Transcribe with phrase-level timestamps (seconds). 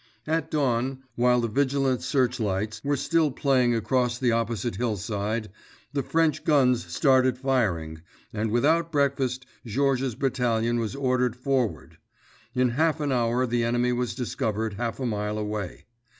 [0.25, 5.51] At dawn, while the vigilant searchlights were still playing across the opposite hillside,
[5.93, 8.01] the French guns started firing,
[8.33, 11.99] and, without breakfast, Georges's battalion was ordered forward.
[12.55, 15.85] In half an hour the enemy was discovered half a mile away.